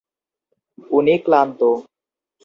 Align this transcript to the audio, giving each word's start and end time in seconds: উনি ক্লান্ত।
উনি 0.91 1.15
ক্লান্ত। 1.25 1.61